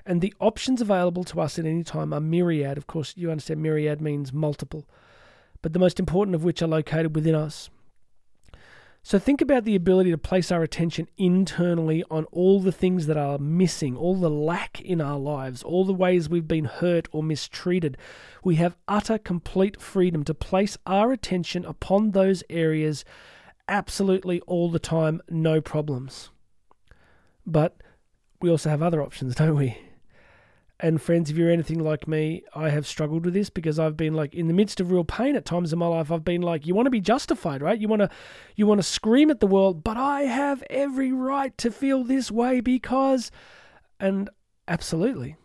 And 0.06 0.22
the 0.22 0.34
options 0.40 0.80
available 0.80 1.26
to 1.26 1.42
us 1.42 1.60
at 1.60 1.66
any 1.66 1.84
time 1.84 2.14
are 2.14 2.22
myriad. 2.22 2.78
Of 2.78 2.88
course, 2.88 3.16
you 3.18 3.30
understand 3.30 3.62
myriad 3.62 4.00
means 4.00 4.32
multiple, 4.32 4.88
but 5.62 5.74
the 5.74 5.80
most 5.80 6.00
important 6.00 6.36
of 6.36 6.46
which 6.46 6.62
are 6.62 6.68
located 6.68 7.18
within 7.18 7.36
us. 7.36 7.70
So 9.08 9.18
think 9.18 9.40
about 9.40 9.64
the 9.64 9.78
ability 9.78 10.12
to 10.12 10.18
place 10.18 10.52
our 10.52 10.64
attention 10.64 11.08
internally 11.18 12.04
on 12.12 12.26
all 12.26 12.60
the 12.60 12.74
things 12.74 13.06
that 13.08 13.16
are 13.16 13.38
missing, 13.38 13.96
all 13.96 14.16
the 14.18 14.30
lack 14.30 14.82
in 14.82 15.00
our 15.00 15.18
lives, 15.18 15.64
all 15.64 15.86
the 15.86 15.94
ways 15.94 16.28
we've 16.28 16.46
been 16.46 16.66
hurt 16.66 17.08
or 17.14 17.24
mistreated. 17.24 17.98
We 18.44 18.56
have 18.56 18.76
utter, 18.86 19.18
complete 19.18 19.80
freedom 19.80 20.26
to 20.26 20.34
place 20.34 20.78
our 20.86 21.14
attention 21.14 21.64
upon 21.64 22.12
those 22.12 22.44
areas 22.50 23.06
absolutely 23.70 24.42
all 24.42 24.70
the 24.70 24.78
time, 24.78 25.22
no 25.30 25.62
problems. 25.62 26.30
But 27.46 27.78
we 28.42 28.50
also 28.50 28.70
have 28.70 28.84
other 28.84 29.02
options, 29.02 29.36
don't 29.36 29.56
we? 29.56 29.87
And 30.80 31.02
friends, 31.02 31.32
if 31.32 31.38
you're 31.38 31.50
anything 31.50 31.80
like 31.80 32.08
me, 32.08 32.44
I 32.54 32.70
have 32.70 32.86
struggled 32.86 33.26
with 33.26 33.34
this 33.34 33.50
because 33.50 33.80
I've 33.80 33.98
been 33.98 34.14
like 34.14 34.36
in 34.36 34.48
the 34.48 34.54
midst 34.54 34.80
of 34.80 34.92
real 34.92 35.04
pain 35.04 35.36
at 35.36 35.44
times 35.44 35.74
in 35.74 35.80
my 35.80 35.88
life. 35.88 36.12
I've 36.12 36.24
been 36.24 36.44
like, 36.44 36.68
you 36.68 36.76
want 36.76 36.86
to 36.86 36.92
be 36.92 37.02
justified, 37.02 37.64
right? 37.64 37.80
You 37.80 37.88
want 37.88 38.04
to, 38.04 38.10
you 38.56 38.68
want 38.68 38.80
to 38.80 38.84
scream 38.84 39.32
at 39.32 39.40
the 39.40 39.48
world, 39.48 39.84
but 39.84 39.98
I 39.98 40.24
have 40.24 40.64
every 40.70 41.12
right 41.12 41.58
to 41.58 41.72
feel 41.72 42.04
this 42.04 42.30
way 42.30 42.60
because, 42.60 43.32
and 44.00 44.30
absolutely. 44.68 45.36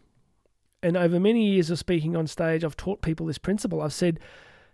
And 0.82 0.98
over 0.98 1.18
many 1.18 1.52
years 1.52 1.70
of 1.70 1.78
speaking 1.78 2.14
on 2.14 2.26
stage, 2.26 2.62
I've 2.62 2.76
taught 2.76 3.00
people 3.00 3.24
this 3.24 3.38
principle. 3.38 3.80
I've 3.80 3.94
said, 3.94 4.20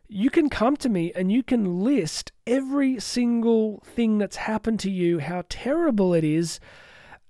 you 0.08 0.28
can 0.28 0.48
come 0.48 0.76
to 0.78 0.88
me 0.88 1.12
and 1.14 1.30
you 1.30 1.44
can 1.44 1.84
list 1.84 2.32
every 2.48 2.98
single 2.98 3.80
thing 3.84 4.18
that's 4.18 4.36
happened 4.36 4.80
to 4.80 4.90
you, 4.90 5.20
how 5.20 5.44
terrible 5.48 6.14
it 6.14 6.24
is, 6.24 6.58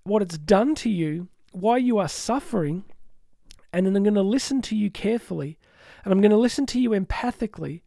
what 0.04 0.22
it's 0.22 0.38
done 0.38 0.74
to 0.76 0.88
you, 0.88 1.28
why 1.52 1.76
you 1.76 1.98
are 1.98 2.08
suffering 2.08 2.84
and 3.72 3.86
then 3.86 3.96
I'm 3.96 4.02
going 4.02 4.14
to 4.14 4.22
listen 4.22 4.62
to 4.62 4.76
you 4.76 4.90
carefully 4.90 5.58
and 6.04 6.12
I'm 6.12 6.20
going 6.20 6.30
to 6.30 6.36
listen 6.36 6.66
to 6.66 6.80
you 6.80 6.90
empathically. 6.90 7.82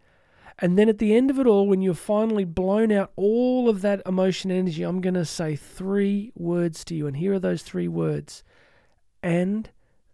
And 0.60 0.78
then 0.78 0.90
at 0.90 1.00
the 1.00 1.16
end 1.16 1.32
of 1.32 1.40
it 1.40 1.48
all, 1.48 1.68
when 1.68 1.82
you've 1.82 1.98
finally 1.98 2.46
blown 2.46 2.92
out 2.92 3.12
all 3.16 3.68
of 3.68 3.82
that 3.82 4.02
emotion 4.06 4.52
energy, 4.52 4.84
I'm 4.84 5.02
going 5.02 5.16
to 5.16 5.26
say 5.26 5.56
three 5.56 6.32
words 6.36 6.84
to 6.86 6.96
you. 6.96 7.08
And 7.08 7.18
here 7.18 7.34
are 7.34 7.40
those 7.40 7.64
three 7.64 7.88
words. 7.88 8.44
And 9.24 9.72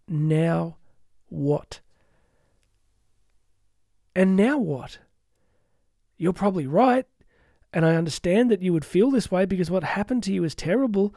now 0.08 0.78
what? 1.28 1.82
And 4.16 4.38
now 4.38 4.58
what? 4.58 5.00
You're 6.18 6.34
probably 6.34 6.66
right. 6.66 7.06
And 7.74 7.86
I 7.86 7.96
understand 7.96 8.50
that 8.50 8.62
you 8.62 8.72
would 8.72 8.86
feel 8.86 9.12
this 9.12 9.30
way 9.30 9.46
because 9.46 9.70
what 9.70 9.84
happened 9.84 10.24
to 10.24 10.34
you 10.34 10.44
is 10.46 10.56
terrible, 10.56 11.14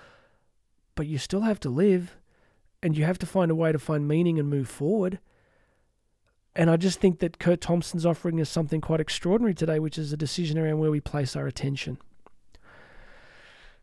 but 0.96 1.06
you 1.06 1.18
still 1.18 1.42
have 1.42 1.60
to 1.60 1.70
live 1.70 2.16
and 2.82 2.96
you 2.96 3.04
have 3.04 3.18
to 3.18 3.26
find 3.26 3.50
a 3.50 3.54
way 3.54 3.72
to 3.72 3.78
find 3.78 4.08
meaning 4.08 4.38
and 4.38 4.48
move 4.48 4.68
forward. 4.68 5.18
And 6.56 6.68
I 6.70 6.76
just 6.76 7.00
think 7.00 7.20
that 7.20 7.38
Curt 7.38 7.60
Thompson's 7.60 8.04
offering 8.04 8.40
us 8.40 8.50
something 8.50 8.80
quite 8.80 9.00
extraordinary 9.00 9.54
today, 9.54 9.78
which 9.78 9.98
is 9.98 10.12
a 10.12 10.16
decision 10.16 10.58
around 10.58 10.78
where 10.78 10.90
we 10.90 11.00
place 11.00 11.36
our 11.36 11.46
attention. 11.46 11.98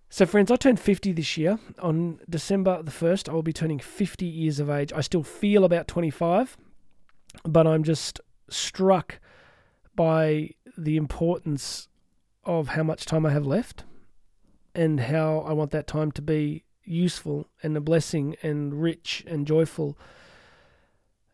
So, 0.10 0.26
friends, 0.26 0.52
I 0.52 0.56
turned 0.56 0.80
50 0.80 1.12
this 1.12 1.38
year. 1.38 1.60
On 1.80 2.20
December 2.30 2.82
the 2.82 2.92
1st, 2.92 3.30
I 3.30 3.34
will 3.34 3.44
be 3.44 3.54
turning 3.54 3.80
50 3.80 4.26
years 4.26 4.60
of 4.60 4.70
age. 4.70 4.94
I 4.94 5.02
still 5.02 5.24
feel 5.24 5.64
about 5.64 5.88
25, 5.88 6.58
but 7.44 7.68
I'm 7.68 7.84
just 7.84 8.22
struck 8.50 9.20
by 9.96 10.52
the 10.78 10.96
importance 10.96 11.90
of 12.46 12.70
how 12.70 12.84
much 12.84 13.06
time 13.06 13.26
I 13.26 13.32
have 13.32 13.46
left 13.46 13.84
and 14.74 15.00
how 15.02 15.40
I 15.40 15.52
want 15.52 15.72
that 15.72 15.88
time 15.88 16.12
to 16.14 16.22
be 16.22 16.64
useful 16.88 17.48
and 17.62 17.76
a 17.76 17.82
blessing 17.82 18.36
and 18.42 18.82
rich 18.82 19.24
and 19.28 19.46
joyful. 19.46 19.98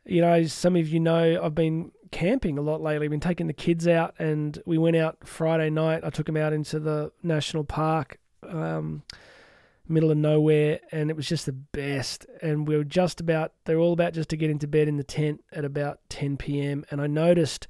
You 0.06 0.22
know, 0.22 0.44
some 0.46 0.76
of 0.76 0.90
you 0.90 1.00
know 1.00 1.42
I've 1.42 1.56
been 1.56 1.92
camping 2.12 2.58
a 2.58 2.62
lot 2.62 2.82
lately. 2.82 3.06
I've 3.06 3.12
been 3.12 3.20
taking 3.20 3.48
the 3.48 3.54
kids 3.54 3.88
out, 3.88 4.16
and 4.20 4.62
we 4.66 4.78
went 4.78 4.96
out 4.96 5.28
Friday 5.28 5.70
night. 5.70 6.04
I 6.04 6.10
took 6.10 6.26
them 6.26 6.38
out 6.38 6.54
into 6.54 6.80
the 6.80 7.12
national 7.22 7.64
park 7.64 8.20
um, 8.48 9.04
middle 9.88 10.12
of 10.12 10.18
nowhere, 10.18 10.80
and 10.92 11.10
it 11.10 11.16
was 11.16 11.28
just 11.28 11.46
the 11.46 11.54
best. 11.54 12.26
And 12.42 12.68
we 12.68 12.78
were 12.78 12.84
just 12.84 13.20
about, 13.20 13.54
they 13.66 13.76
were 13.76 13.82
all 13.82 13.94
about 13.94 14.14
just 14.14 14.30
to 14.30 14.38
get 14.38 14.50
into 14.50 14.68
bed 14.68 14.88
in 14.88 14.98
the 14.98 15.04
tent 15.04 15.44
at 15.52 15.66
about 15.66 16.00
10 16.10 16.38
p.m. 16.38 16.86
And 16.90 17.02
I 17.02 17.08
noticed 17.08 17.68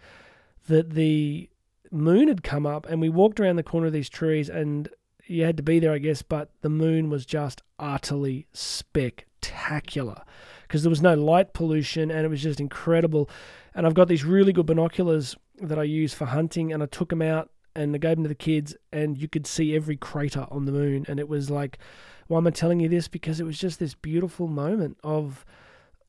that 0.67 0.91
the 0.91 1.49
moon 1.91 2.27
had 2.27 2.43
come 2.43 2.65
up, 2.65 2.85
and 2.87 3.01
we 3.01 3.09
walked 3.09 3.39
around 3.39 3.55
the 3.55 3.63
corner 3.63 3.87
of 3.87 3.93
these 3.93 4.09
trees, 4.09 4.49
and 4.49 4.89
you 5.25 5.43
had 5.43 5.57
to 5.57 5.63
be 5.63 5.79
there, 5.79 5.93
I 5.93 5.99
guess, 5.99 6.21
but 6.21 6.49
the 6.61 6.69
moon 6.69 7.09
was 7.09 7.25
just 7.25 7.61
utterly 7.79 8.47
spectacular 8.53 10.23
because 10.63 10.83
there 10.83 10.89
was 10.89 11.01
no 11.01 11.13
light 11.13 11.53
pollution 11.53 12.11
and 12.11 12.25
it 12.25 12.29
was 12.29 12.43
just 12.43 12.59
incredible. 12.59 13.29
And 13.73 13.85
I've 13.85 13.93
got 13.93 14.07
these 14.07 14.25
really 14.25 14.53
good 14.53 14.65
binoculars 14.65 15.35
that 15.61 15.79
I 15.79 15.83
use 15.83 16.13
for 16.13 16.25
hunting, 16.25 16.73
and 16.73 16.81
I 16.83 16.87
took 16.87 17.09
them 17.09 17.21
out 17.21 17.49
and 17.75 17.95
I 17.95 17.97
gave 17.97 18.17
them 18.17 18.23
to 18.23 18.29
the 18.29 18.35
kids, 18.35 18.75
and 18.91 19.17
you 19.17 19.27
could 19.27 19.47
see 19.47 19.75
every 19.75 19.97
crater 19.97 20.45
on 20.51 20.65
the 20.65 20.71
moon. 20.71 21.05
And 21.07 21.19
it 21.19 21.27
was 21.27 21.49
like, 21.49 21.79
why 22.27 22.37
am 22.37 22.47
I 22.47 22.51
telling 22.51 22.79
you 22.79 22.89
this? 22.89 23.07
Because 23.07 23.39
it 23.39 23.45
was 23.45 23.57
just 23.57 23.79
this 23.79 23.95
beautiful 23.95 24.47
moment 24.47 24.97
of 25.03 25.45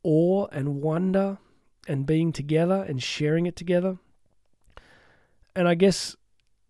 awe 0.02 0.46
and 0.52 0.82
wonder 0.82 1.38
and 1.88 2.06
being 2.06 2.32
together 2.32 2.84
and 2.86 3.02
sharing 3.02 3.46
it 3.46 3.56
together. 3.56 3.98
And 5.56 5.68
I 5.68 5.74
guess 5.74 6.16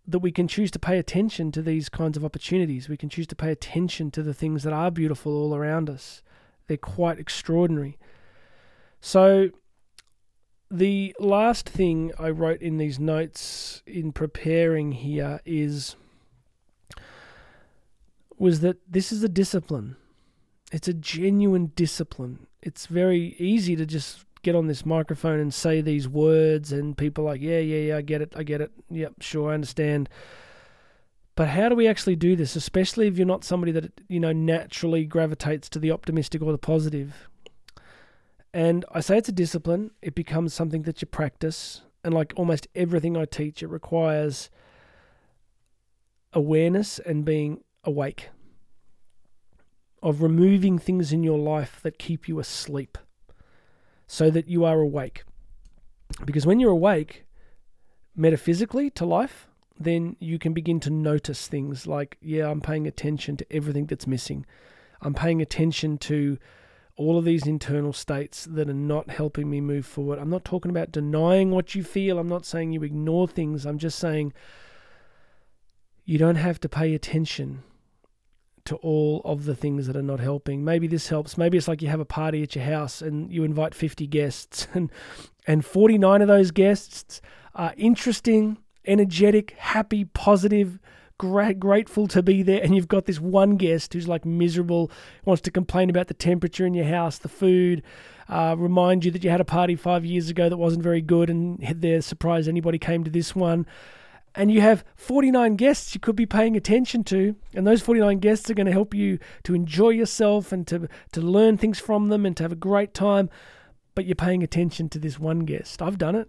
that 0.06 0.18
we 0.18 0.30
can 0.30 0.46
choose 0.46 0.70
to 0.73 0.78
pay 0.78 0.99
attention 0.99 1.50
to 1.52 1.62
these 1.62 1.88
kinds 1.88 2.16
of 2.16 2.25
opportunities. 2.25 2.88
We 2.88 2.96
can 2.96 3.08
choose 3.08 3.26
to 3.28 3.37
pay 3.37 3.50
attention 3.50 4.11
to 4.12 4.23
the 4.23 4.34
things 4.34 4.62
that 4.62 4.73
are 4.73 4.90
beautiful 4.90 5.32
all 5.32 5.54
around 5.54 5.88
us. 5.88 6.23
They're 6.66 6.76
quite 6.76 7.18
extraordinary. 7.18 7.99
So, 9.00 9.50
the 10.70 11.14
last 11.20 11.68
thing 11.68 12.12
I 12.18 12.30
wrote 12.30 12.61
in 12.61 12.78
these 12.78 12.99
notes 12.99 13.82
in 13.87 14.12
preparing 14.12 14.92
here 14.92 15.40
is 15.44 15.96
was 18.37 18.61
that 18.61 18.78
this 18.90 19.12
is 19.12 19.23
a 19.23 19.28
discipline. 19.28 19.96
It's 20.73 20.88
a 20.88 20.94
genuine 20.94 21.73
discipline. 21.76 22.46
It's 22.62 22.87
very 22.87 23.37
easy 23.38 23.76
to 23.76 23.87
just 23.87 24.25
get 24.44 24.54
on 24.54 24.68
this 24.68 24.86
microphone 24.86 25.40
and 25.40 25.52
say 25.52 25.80
these 25.80 26.08
words 26.08 26.70
and 26.70 26.96
people 26.96 27.24
like, 27.24 27.40
yeah, 27.40 27.58
yeah, 27.58 27.78
yeah, 27.78 27.96
I 27.96 28.02
get 28.02 28.22
it, 28.22 28.32
I 28.36 28.44
get 28.44 28.60
it. 28.60 28.70
Yep, 28.90 29.14
sure, 29.20 29.50
I 29.50 29.54
understand. 29.54 30.08
But 31.34 31.48
how 31.48 31.68
do 31.68 31.74
we 31.74 31.88
actually 31.88 32.14
do 32.14 32.36
this, 32.36 32.54
especially 32.54 33.08
if 33.08 33.16
you're 33.16 33.26
not 33.26 33.42
somebody 33.42 33.72
that, 33.72 34.00
you 34.06 34.20
know, 34.20 34.32
naturally 34.32 35.04
gravitates 35.04 35.68
to 35.70 35.80
the 35.80 35.90
optimistic 35.90 36.42
or 36.42 36.52
the 36.52 36.58
positive? 36.58 37.28
And 38.52 38.84
I 38.92 39.00
say 39.00 39.18
it's 39.18 39.28
a 39.28 39.32
discipline, 39.32 39.90
it 40.00 40.14
becomes 40.14 40.54
something 40.54 40.82
that 40.82 41.02
you 41.02 41.06
practice. 41.06 41.82
And 42.04 42.14
like 42.14 42.32
almost 42.36 42.68
everything 42.74 43.16
I 43.16 43.24
teach, 43.24 43.62
it 43.62 43.68
requires 43.68 44.50
awareness 46.32 47.00
and 47.00 47.24
being 47.24 47.64
awake, 47.82 48.28
of 50.02 50.22
removing 50.22 50.78
things 50.78 51.12
in 51.12 51.22
your 51.22 51.38
life 51.38 51.80
that 51.82 51.98
keep 51.98 52.28
you 52.28 52.38
asleep 52.38 52.98
so 54.06 54.30
that 54.30 54.49
you 54.49 54.64
are 54.64 54.80
awake. 54.80 55.25
Because 56.25 56.46
when 56.46 56.61
you're 56.61 56.70
awake, 56.70 57.25
metaphysically 58.14 58.90
to 58.90 59.04
life, 59.04 59.49
then 59.78 60.16
you 60.20 60.38
can 60.38 60.52
begin 60.52 60.78
to 60.80 60.90
notice 60.90 61.49
things 61.49 61.87
like, 61.87 62.16
yeah, 62.20 62.49
I'm 62.49 62.61
paying 62.61 62.87
attention 62.87 63.37
to 63.38 63.46
everything 63.52 63.87
that's 63.87 64.06
missing. 64.06 64.46
I'm 65.02 65.14
paying 65.14 65.42
attention 65.42 65.99
to 65.99 66.38
all 66.96 67.18
of 67.18 67.25
these 67.25 67.46
internal 67.46 67.92
states 67.92 68.44
that 68.44 68.70
are 68.70 68.75
not 68.75 69.11
helping 69.11 69.50
me 69.50 69.61
move 69.61 69.84
forward. 69.84 70.18
I'm 70.18 70.30
not 70.30 70.44
talking 70.44 70.70
about 70.70 70.92
denying 70.92 71.50
what 71.50 71.75
you 71.75 71.82
feel. 71.82 72.18
I'm 72.18 72.28
not 72.28 72.46
saying 72.46 72.73
you 72.73 72.84
ignore 72.84 73.26
things. 73.26 73.66
I'm 73.66 73.78
just 73.78 73.99
saying 73.99 74.32
you 76.04 76.18
don't 76.18 76.37
have 76.37 76.61
to 76.61 76.68
pay 76.68 76.94
attention 76.94 77.64
to 78.66 78.76
all 78.76 79.21
of 79.25 79.44
the 79.44 79.54
things 79.54 79.87
that 79.87 79.97
are 79.97 80.02
not 80.02 80.21
helping. 80.21 80.64
Maybe 80.64 80.87
this 80.87 81.09
helps. 81.09 81.37
Maybe 81.37 81.59
it's 81.59 81.68
like 81.68 81.83
you 81.83 81.88
have 81.88 82.00
a 82.00 82.06
party 82.06 82.42
at 82.42 82.54
your 82.54 82.64
house 82.64 83.02
and 83.02 83.30
you 83.30 83.44
invite 83.44 83.75
50 83.75 84.06
guests 84.06 84.68
and 84.75 84.90
and 85.47 85.64
49 85.64 86.23
of 86.23 86.28
those 86.28 86.50
guests 86.50 87.21
are 87.54 87.75
interesting, 87.76 88.56
energetic, 88.87 89.50
happy, 89.59 90.06
positive, 90.06 90.78
gra- 91.18 91.54
grateful 91.54 92.06
to 92.09 92.23
be 92.23 92.42
there, 92.42 92.62
and 92.62 92.75
you've 92.75 92.88
got 92.88 93.06
this 93.06 93.21
one 93.21 93.56
guest 93.56 93.92
who's 93.92 94.09
like 94.09 94.25
miserable, 94.25 94.90
wants 95.25 95.42
to 95.42 95.50
complain 95.50 95.90
about 95.90 96.09
the 96.09 96.14
temperature 96.14 96.66
in 96.66 96.75
your 96.75 96.87
house, 96.87 97.18
the 97.18 97.28
food, 97.28 97.83
uh, 98.28 98.54
remind 98.59 99.04
you 99.04 99.11
that 99.11 99.23
you 99.23 99.30
had 99.30 99.40
a 99.40 99.44
party 99.44 99.76
five 99.76 100.04
years 100.04 100.30
ago 100.30 100.49
that 100.49 100.56
wasn't 100.56 100.83
very 100.83 101.02
good, 101.02 101.30
and 101.30 101.59
they're 101.76 102.00
surprised 102.00 102.49
anybody 102.49 102.78
came 102.78 103.04
to 103.04 103.11
this 103.11 103.35
one. 103.37 103.66
And 104.37 104.50
you 104.50 104.61
have 104.61 104.85
49 104.97 105.55
guests 105.55 105.95
you 105.95 106.00
could 106.00 106.17
be 106.17 106.26
paying 106.26 106.57
attention 106.57 107.05
to, 107.05 107.37
and 107.55 107.67
those 107.67 107.83
49 107.83 108.19
guests 108.19 108.50
are 108.50 108.55
going 108.55 108.67
to 108.67 108.73
help 108.73 108.93
you 108.93 109.19
to 109.45 109.55
enjoy 109.55 109.91
yourself 109.91 110.50
and 110.50 110.67
to, 110.67 110.88
to 111.12 111.21
learn 111.21 111.57
things 111.57 111.79
from 111.79 112.09
them 112.09 112.26
and 112.26 112.37
to 112.37 112.43
have 112.43 112.50
a 112.50 112.57
great 112.57 112.95
time. 112.95 113.31
But 113.95 114.07
you're 114.07 114.17
paying 114.17 114.43
attention 114.43 114.88
to 114.88 114.99
this 114.99 115.21
one 115.21 115.41
guest. 115.41 115.81
I've 115.81 115.99
done 115.99 116.17
it. 116.17 116.29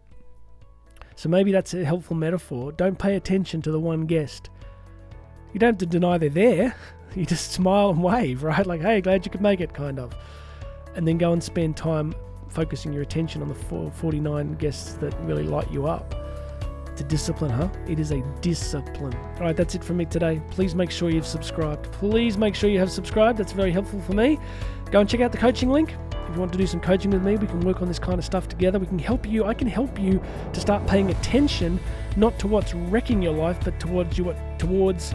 So 1.15 1.29
maybe 1.29 1.51
that's 1.51 1.73
a 1.73 1.83
helpful 1.83 2.15
metaphor. 2.15 2.71
Don't 2.73 2.99
pay 2.99 3.15
attention 3.15 3.61
to 3.63 3.71
the 3.71 3.79
one 3.79 4.05
guest. 4.05 4.49
You 5.53 5.59
don't 5.59 5.69
have 5.69 5.77
to 5.79 5.85
deny 5.85 6.17
they're 6.17 6.29
there. 6.29 6.75
You 7.15 7.25
just 7.25 7.53
smile 7.53 7.91
and 7.91 8.03
wave, 8.03 8.43
right? 8.43 8.67
Like, 8.67 8.81
hey, 8.81 8.99
glad 8.99 9.25
you 9.25 9.31
could 9.31 9.39
make 9.39 9.61
it, 9.61 9.73
kind 9.73 9.99
of. 9.99 10.13
And 10.95 11.07
then 11.07 11.17
go 11.17 11.31
and 11.31 11.41
spend 11.41 11.77
time 11.77 12.13
focusing 12.49 12.91
your 12.91 13.03
attention 13.03 13.41
on 13.41 13.47
the 13.47 13.55
49 13.55 14.55
guests 14.55 14.95
that 14.95 15.17
really 15.21 15.43
light 15.43 15.71
you 15.71 15.87
up. 15.87 16.24
A 16.97 17.03
discipline, 17.03 17.51
huh? 17.51 17.67
It 17.87 17.99
is 17.99 18.11
a 18.11 18.21
discipline. 18.39 19.13
All 19.35 19.41
right, 19.41 19.55
that's 19.55 19.75
it 19.75 19.83
from 19.83 19.97
me 19.97 20.05
today. 20.05 20.41
Please 20.49 20.75
make 20.75 20.89
sure 20.89 21.09
you've 21.09 21.27
subscribed. 21.27 21.91
Please 21.91 22.37
make 22.37 22.55
sure 22.55 22.69
you 22.69 22.79
have 22.79 22.89
subscribed. 22.89 23.37
That's 23.37 23.51
very 23.51 23.71
helpful 23.71 23.99
for 23.99 24.13
me. 24.13 24.39
Go 24.91 25.01
and 25.01 25.09
check 25.09 25.19
out 25.19 25.33
the 25.33 25.37
coaching 25.37 25.69
link. 25.69 25.93
If 26.29 26.33
you 26.33 26.39
want 26.39 26.53
to 26.53 26.57
do 26.57 26.65
some 26.65 26.79
coaching 26.79 27.11
with 27.11 27.21
me, 27.21 27.35
we 27.35 27.47
can 27.47 27.59
work 27.59 27.81
on 27.81 27.89
this 27.89 27.99
kind 27.99 28.17
of 28.17 28.23
stuff 28.23 28.47
together. 28.47 28.79
We 28.79 28.87
can 28.87 28.97
help 28.97 29.27
you. 29.27 29.43
I 29.43 29.53
can 29.53 29.67
help 29.67 29.99
you 29.99 30.21
to 30.53 30.59
start 30.59 30.87
paying 30.87 31.09
attention 31.11 31.79
not 32.15 32.39
to 32.39 32.47
what's 32.47 32.73
wrecking 32.73 33.21
your 33.21 33.33
life, 33.33 33.59
but 33.63 33.77
towards 33.79 34.17
you 34.17 34.33
towards 34.57 35.13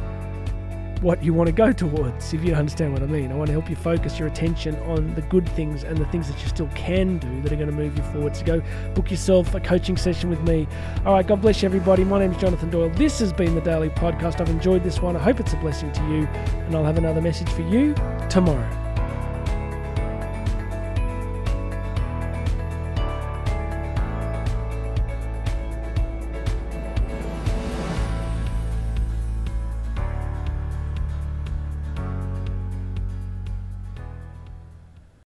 what 1.00 1.22
you 1.24 1.32
want 1.32 1.46
to 1.46 1.52
go 1.52 1.72
towards, 1.72 2.34
if 2.34 2.44
you 2.44 2.54
understand 2.54 2.92
what 2.92 3.02
I 3.02 3.06
mean. 3.06 3.32
I 3.32 3.34
want 3.34 3.46
to 3.46 3.52
help 3.52 3.70
you 3.70 3.76
focus 3.76 4.18
your 4.18 4.28
attention 4.28 4.76
on 4.82 5.14
the 5.14 5.22
good 5.22 5.48
things 5.50 5.84
and 5.84 5.96
the 5.96 6.04
things 6.06 6.30
that 6.30 6.40
you 6.42 6.48
still 6.48 6.68
can 6.74 7.18
do 7.18 7.42
that 7.42 7.52
are 7.52 7.56
going 7.56 7.70
to 7.70 7.74
move 7.74 7.96
you 7.96 8.02
forward. 8.04 8.36
So 8.36 8.44
go 8.44 8.62
book 8.94 9.10
yourself 9.10 9.54
a 9.54 9.60
coaching 9.60 9.96
session 9.96 10.28
with 10.28 10.42
me. 10.42 10.66
All 11.06 11.14
right, 11.14 11.26
God 11.26 11.40
bless 11.40 11.62
you, 11.62 11.66
everybody. 11.66 12.04
My 12.04 12.18
name 12.18 12.32
is 12.32 12.38
Jonathan 12.38 12.70
Doyle. 12.70 12.90
This 12.90 13.18
has 13.20 13.32
been 13.32 13.54
the 13.54 13.60
Daily 13.60 13.90
Podcast. 13.90 14.40
I've 14.40 14.50
enjoyed 14.50 14.84
this 14.84 15.00
one. 15.00 15.16
I 15.16 15.20
hope 15.20 15.40
it's 15.40 15.52
a 15.52 15.56
blessing 15.56 15.90
to 15.92 16.00
you, 16.08 16.26
and 16.66 16.76
I'll 16.76 16.84
have 16.84 16.98
another 16.98 17.20
message 17.20 17.48
for 17.48 17.62
you 17.62 17.94
tomorrow. 18.28 18.89